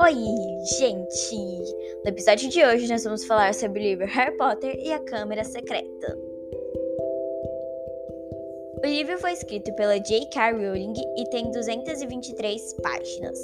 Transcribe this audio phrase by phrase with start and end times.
[0.00, 0.14] Oi,
[0.78, 1.36] gente!
[2.04, 5.44] No episódio de hoje nós vamos falar sobre o livro Harry Potter e a Câmara
[5.44, 6.23] Secreta.
[8.84, 10.52] O livro foi escrito pela J.K.
[10.52, 13.38] Rowling e tem 223 páginas.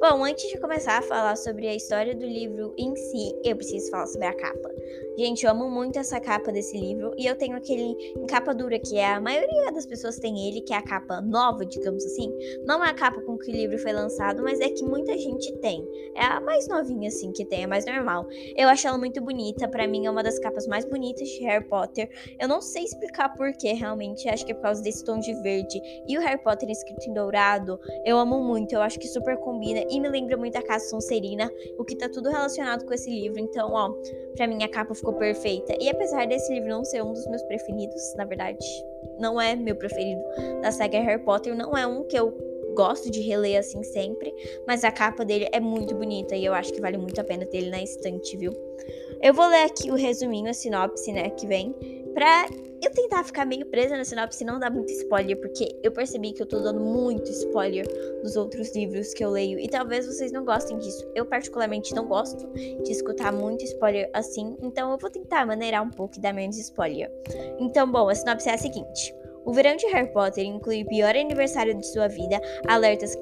[0.00, 3.90] Bom, antes de começar a falar sobre a história do livro em si, eu preciso
[3.90, 4.70] falar sobre a capa.
[5.18, 8.78] Gente, eu amo muito essa capa desse livro e eu tenho aquele em capa dura
[8.78, 12.32] que é a maioria das pessoas tem ele, que é a capa nova, digamos assim.
[12.64, 15.52] Não é a capa com que o livro foi lançado, mas é que muita gente
[15.58, 15.86] tem.
[16.14, 18.26] É a mais novinha assim que tem, é mais normal.
[18.56, 21.66] Eu acho ela muito bonita, para mim é uma das capas mais bonitas de Harry
[21.66, 22.08] Potter.
[22.40, 25.34] Eu não sei explicar por que realmente, acho que é por causa desse tom de
[25.42, 27.78] verde e o Harry Potter escrito em dourado.
[28.04, 31.50] Eu amo muito, eu acho que super combina e me lembra muito a Casa Sonserina,
[31.76, 33.40] o que tá tudo relacionado com esse livro.
[33.40, 33.92] Então, ó,
[34.36, 35.76] pra mim a capa ficou perfeita.
[35.80, 38.64] E apesar desse livro não ser um dos meus preferidos, na verdade,
[39.18, 40.22] não é meu preferido
[40.62, 42.32] da saga Harry Potter, não é um que eu
[42.74, 44.32] gosto de reler assim sempre,
[44.66, 47.44] mas a capa dele é muito bonita e eu acho que vale muito a pena
[47.44, 48.52] ter ele na estante, viu?
[49.20, 51.74] Eu vou ler aqui o resuminho, a sinopse, né, que vem,
[52.14, 52.46] pra
[52.82, 56.32] eu tentar ficar meio presa na sinopse e não dar muito spoiler, porque eu percebi
[56.32, 57.86] que eu tô dando muito spoiler
[58.22, 61.06] dos outros livros que eu leio, e talvez vocês não gostem disso.
[61.14, 65.90] Eu, particularmente, não gosto de escutar muito spoiler assim, então eu vou tentar maneirar um
[65.90, 67.10] pouco e dar menos spoiler.
[67.58, 69.14] Então, bom, a sinopse é a seguinte.
[69.44, 73.16] O verão de Harry Potter inclui o pior aniversário de sua vida, alertas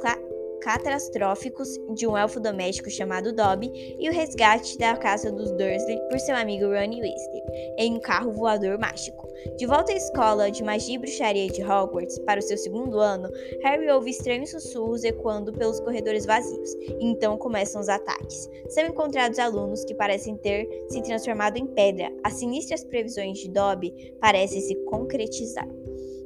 [0.61, 6.19] catastróficos de um elfo doméstico chamado Dobby e o resgate da casa dos Dursley por
[6.20, 7.42] seu amigo Ronnie Weasley
[7.78, 9.29] em um carro voador mágico.
[9.56, 13.29] De volta à escola de magia e bruxaria de Hogwarts para o seu segundo ano,
[13.62, 16.75] Harry ouve estranhos sussurros ecoando pelos corredores vazios.
[17.01, 18.48] Então começam os ataques.
[18.69, 22.12] São encontrados alunos que parecem ter se transformado em pedra.
[22.25, 25.69] As sinistras previsões de Dobby parecem se concretizar.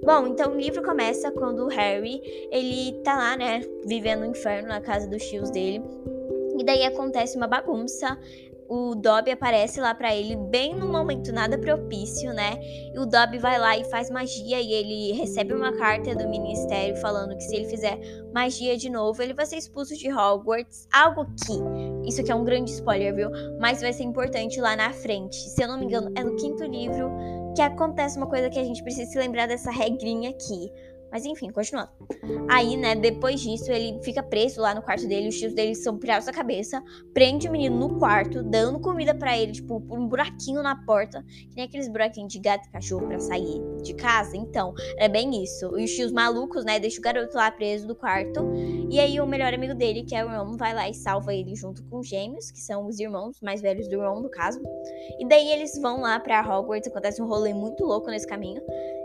[0.04, 4.68] Bom, então o livro começa quando o Harry, ele tá lá, né, vivendo no inferno
[4.68, 5.80] na casa dos tios dele.
[6.58, 8.18] E daí acontece uma bagunça.
[8.68, 12.58] O Dobby aparece lá para ele bem no momento nada propício, né?
[12.94, 16.96] E o Dobby vai lá e faz magia e ele recebe uma carta do ministério
[16.96, 17.98] falando que se ele fizer
[18.32, 20.88] magia de novo, ele vai ser expulso de Hogwarts.
[20.92, 23.30] Algo que, isso aqui é um grande spoiler, viu?
[23.60, 25.36] Mas vai ser importante lá na frente.
[25.36, 27.10] Se eu não me engano, é no quinto livro
[27.54, 30.72] que acontece uma coisa que a gente precisa se lembrar dessa regrinha aqui.
[31.12, 31.90] Mas enfim, continuando.
[32.48, 35.98] Aí, né, depois disso, ele fica preso lá no quarto dele, os tios dele são
[35.98, 40.08] pirados da cabeça, prende o menino no quarto, dando comida para ele, tipo, por um
[40.08, 44.36] buraquinho na porta, que nem aqueles buraquinhos de gato e cachorro para sair de casa.
[44.36, 45.78] Então, é bem isso.
[45.78, 48.40] E os tios malucos, né, deixam o garoto lá preso no quarto.
[48.90, 51.54] E aí o melhor amigo dele, que é o Ron, vai lá e salva ele
[51.54, 54.60] junto com os gêmeos, que são os irmãos mais velhos do Ron, no caso.
[55.18, 58.62] E daí eles vão lá pra Hogwarts, acontece um rolê muito louco nesse caminho.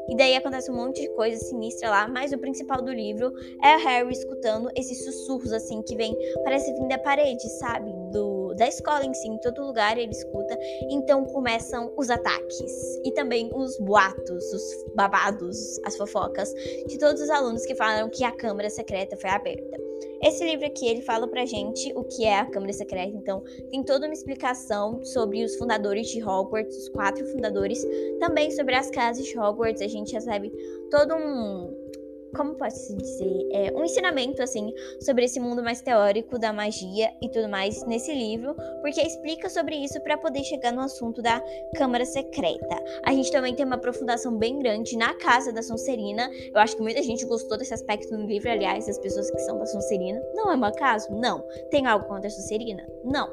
[0.10, 3.76] E daí acontece um monte de coisa sinistra lá, mas o principal do livro é
[3.76, 7.92] o Harry escutando esses sussurros assim que vem, parece vir da parede, sabe?
[8.12, 10.58] Do da escola em si, em todo lugar ele escuta.
[10.90, 12.72] Então começam os ataques
[13.04, 16.54] e também os boatos, os babados, as fofocas
[16.88, 19.87] de todos os alunos que falaram que a câmara secreta foi aberta.
[20.22, 23.84] Esse livro aqui, ele fala pra gente o que é a Câmara Secreta, então tem
[23.84, 27.86] toda uma explicação sobre os fundadores de Hogwarts, os quatro fundadores,
[28.20, 30.52] também sobre as casas de Hogwarts, a gente recebe
[30.90, 31.87] todo um
[32.36, 37.30] como posso dizer, é, um ensinamento assim sobre esse mundo mais teórico da magia e
[37.30, 41.42] tudo mais nesse livro, porque explica sobre isso para poder chegar no assunto da
[41.76, 42.84] Câmara Secreta.
[43.06, 46.30] A gente também tem uma aprofundação bem grande na casa da Sonserina.
[46.54, 49.58] Eu acho que muita gente gostou desse aspecto no livro, aliás, as pessoas que são
[49.58, 50.22] da Sonserina.
[50.34, 51.12] Não é um acaso?
[51.12, 51.44] Não.
[51.70, 52.86] Tem algo contra a Sonserina?
[53.04, 53.30] Não.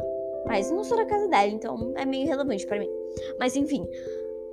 [0.46, 2.90] Mas não sou da casa dela, então é meio relevante para mim.
[3.38, 3.88] Mas enfim,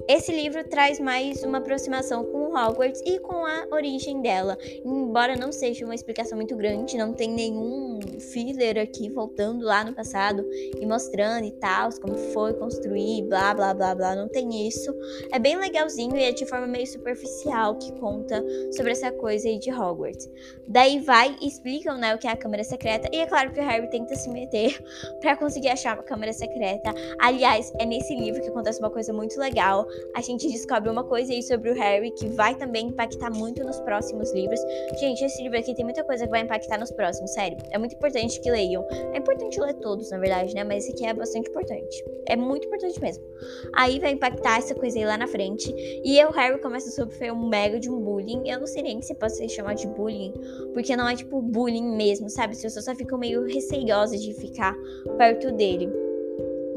[0.07, 4.57] esse livro traz mais uma aproximação com Hogwarts e com a origem dela.
[4.83, 9.93] Embora não seja uma explicação muito grande, não tem nenhum filler aqui voltando lá no
[9.93, 10.47] passado
[10.79, 14.93] e mostrando e tal, como foi construir, blá blá blá blá, não tem isso.
[15.31, 19.59] É bem legalzinho e é de forma meio superficial que conta sobre essa coisa aí
[19.59, 20.29] de Hogwarts.
[20.67, 23.59] Daí vai e explicam, né, o que é a câmara secreta e é claro que
[23.59, 24.81] o Harry tenta se meter
[25.21, 26.93] para conseguir achar uma câmara secreta.
[27.19, 29.85] Aliás, é nesse livro que acontece uma coisa muito legal.
[30.15, 33.79] A gente descobre uma coisa aí sobre o Harry que vai também impactar muito nos
[33.81, 34.59] próximos livros.
[34.99, 37.57] Gente, esse livro aqui tem muita coisa que vai impactar nos próximos, sério.
[37.71, 38.85] É muito importante que leiam.
[39.13, 40.63] É importante ler todos, na verdade, né?
[40.63, 42.03] Mas esse aqui é bastante importante.
[42.27, 43.23] É muito importante mesmo.
[43.73, 45.73] Aí vai impactar essa coisa aí lá na frente.
[46.03, 48.47] E o Harry começa a sofrer um mega de um bullying.
[48.47, 50.33] Eu não sei nem se pode ser chamado de bullying,
[50.73, 52.53] porque não é tipo bullying mesmo, sabe?
[52.53, 54.75] As pessoas só ficam meio receiosas de ficar
[55.17, 56.10] perto dele.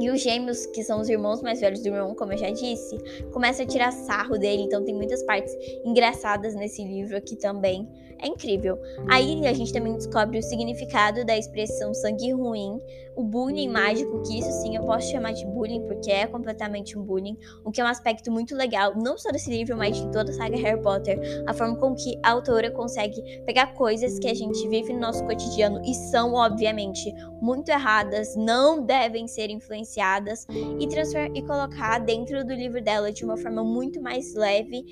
[0.00, 2.98] E os gêmeos, que são os irmãos mais velhos do Ron, como eu já disse,
[3.32, 4.62] começam a tirar sarro dele.
[4.62, 5.54] Então tem muitas partes
[5.84, 7.88] engraçadas nesse livro aqui também.
[8.18, 8.78] É incrível.
[9.08, 12.80] Aí a gente também descobre o significado da expressão sangue ruim,
[13.16, 17.02] o bullying mágico, que isso sim eu posso chamar de bullying, porque é completamente um
[17.02, 20.30] bullying, o que é um aspecto muito legal, não só desse livro, mas de toda
[20.30, 21.18] a saga Harry Potter.
[21.46, 25.24] A forma com que a autora consegue pegar coisas que a gente vive no nosso
[25.24, 30.46] cotidiano e são, obviamente, muito erradas, não devem ser influenciadas,
[30.78, 30.86] e,
[31.34, 34.84] e colocar dentro do livro dela de uma forma muito mais leve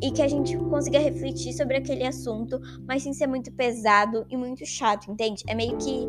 [0.00, 4.36] e que a gente consiga refletir sobre aquele assunto, mas sem ser muito pesado e
[4.36, 5.42] muito chato, entende?
[5.46, 6.06] É meio que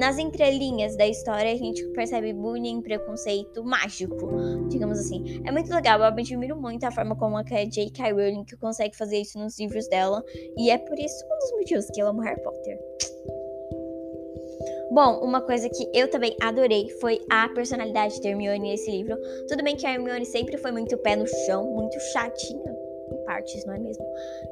[0.00, 4.16] nas entrelinhas da história a gente percebe bullying, preconceito mágico,
[4.70, 5.42] digamos assim.
[5.44, 8.10] É muito legal, eu admiro muito a forma como a J.K.
[8.10, 10.24] Rowling que consegue fazer isso nos livros dela,
[10.56, 12.78] e é por isso um dos motivos que eu amo Harry Potter.
[14.90, 19.16] Bom, uma coisa que eu também adorei foi a personalidade de Hermione nesse livro.
[19.48, 22.74] Tudo bem que a Hermione sempre foi muito pé no chão, muito chatinha,
[23.30, 24.04] partes, não é mesmo?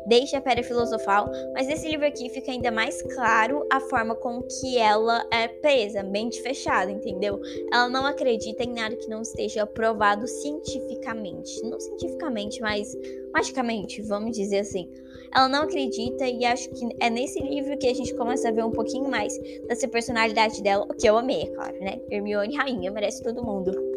[0.07, 4.41] Deixa a Pedra Filosofal, mas nesse livro aqui fica ainda mais claro a forma com
[4.43, 7.41] que ela é presa, mente fechada, entendeu?
[7.73, 11.61] Ela não acredita em nada que não esteja provado cientificamente.
[11.65, 12.97] Não cientificamente, mas
[13.33, 14.89] magicamente, vamos dizer assim.
[15.35, 18.65] Ela não acredita e acho que é nesse livro que a gente começa a ver
[18.65, 19.37] um pouquinho mais
[19.67, 22.01] dessa personalidade dela, que eu amei, é claro, né?
[22.11, 23.88] Hermione rainha, merece todo mundo.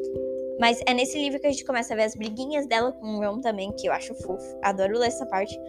[0.62, 3.20] Mas é nesse livro que a gente começa a ver as briguinhas dela com o
[3.20, 4.60] Ron também, que eu acho fofo.
[4.62, 5.60] Adoro ler essa parte.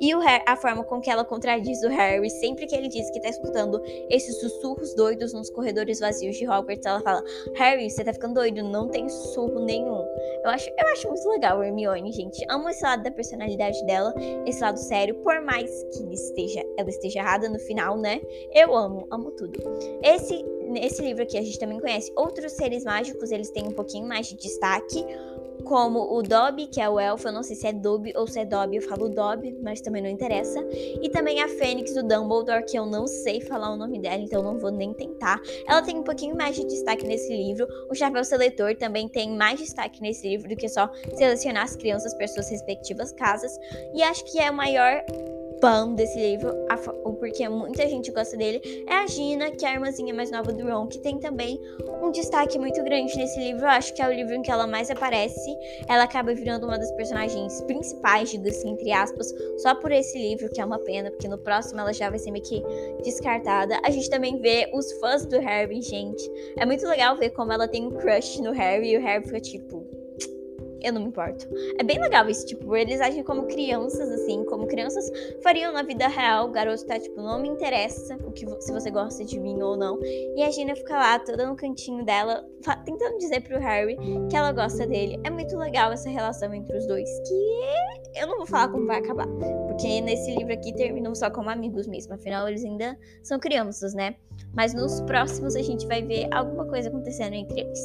[0.00, 3.10] E o Harry, a forma com que ela contradiz o Harry sempre que ele diz
[3.10, 6.86] que tá escutando esses sussurros doidos nos corredores vazios de Hogwarts.
[6.86, 7.22] Ela fala:
[7.54, 10.02] Harry, você tá ficando doido, não tem sussurro nenhum.
[10.42, 12.44] Eu acho, eu acho muito legal a Hermione, gente.
[12.48, 14.12] Amo esse lado da personalidade dela,
[14.46, 18.20] esse lado sério, por mais que esteja, ela esteja errada no final, né?
[18.54, 19.60] Eu amo, amo tudo.
[20.02, 24.06] Esse nesse livro aqui a gente também conhece outros seres mágicos, eles têm um pouquinho
[24.06, 25.04] mais de destaque,
[25.64, 28.40] como o Dobby, que é o elfo, eu não sei se é Dobby ou se
[28.40, 30.58] é Dobby, eu falo Dobby, mas também não interessa.
[30.72, 34.42] E também a Fênix do Dumbledore, que eu não sei falar o nome dela, então
[34.42, 35.40] não vou nem tentar.
[35.66, 37.66] Ela tem um pouquinho mais de destaque nesse livro.
[37.88, 42.14] O Chapéu Seletor também tem mais destaque nesse livro do que só selecionar as crianças
[42.14, 43.56] para suas respectivas casas.
[43.94, 45.04] E acho que é o maior
[45.60, 46.54] bom desse livro,
[47.04, 50.52] o porquê muita gente gosta dele, é a Gina, que é a irmãzinha mais nova
[50.52, 51.60] do Ron, que tem também
[52.02, 53.62] um destaque muito grande nesse livro.
[53.64, 55.54] Eu acho que é o livro em que ela mais aparece.
[55.86, 60.48] Ela acaba virando uma das personagens principais, digo assim, entre aspas, só por esse livro,
[60.50, 62.62] que é uma pena, porque no próximo ela já vai ser meio que
[63.04, 63.78] descartada.
[63.84, 66.30] A gente também vê os fãs do Harry, gente.
[66.56, 69.40] É muito legal ver como ela tem um crush no Harry e o Harry fica
[69.40, 69.79] tipo
[70.82, 71.48] eu não me importo.
[71.78, 75.10] É bem legal isso, tipo, eles agem como crianças, assim, como crianças
[75.42, 76.48] fariam na vida real.
[76.48, 79.76] O garoto tá, tipo, não me interessa o que se você gosta de mim ou
[79.76, 79.98] não.
[80.02, 82.44] E a Gina fica lá, toda no cantinho dela,
[82.84, 83.96] tentando dizer pro Harry
[84.28, 85.20] que ela gosta dele.
[85.24, 88.98] É muito legal essa relação entre os dois, que eu não vou falar como vai
[88.98, 89.26] acabar.
[89.68, 92.14] Porque nesse livro aqui terminam só como amigos mesmo.
[92.14, 94.16] Afinal, eles ainda são crianças, né?
[94.54, 97.80] Mas nos próximos a gente vai ver alguma coisa acontecendo entre eles.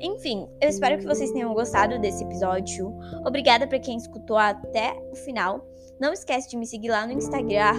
[0.00, 2.92] Enfim, eu espero que vocês tenham gostado desse episódio.
[3.24, 5.66] Obrigada para quem escutou até o final.
[6.00, 7.74] Não esquece de me seguir lá no Instagram,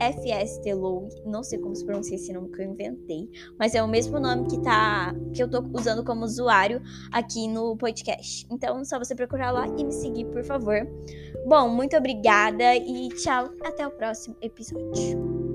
[0.00, 1.08] FSTLOW.
[1.24, 3.30] Não sei como se pronuncia esse nome que eu inventei.
[3.56, 7.76] Mas é o mesmo nome que, tá, que eu tô usando como usuário aqui no
[7.76, 8.44] podcast.
[8.50, 10.84] Então, só você procurar lá e me seguir, por favor.
[11.46, 13.50] Bom, muito obrigada e tchau.
[13.62, 15.49] Até o próximo episódio.